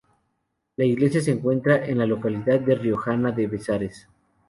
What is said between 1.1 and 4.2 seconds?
se encuentra en la localidad riojana de Bezares.